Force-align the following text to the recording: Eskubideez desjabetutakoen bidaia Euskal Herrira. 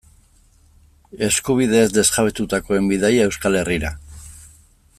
Eskubideez 1.27 1.91
desjabetutakoen 1.97 2.89
bidaia 2.93 3.29
Euskal 3.33 3.59
Herrira. 3.61 3.93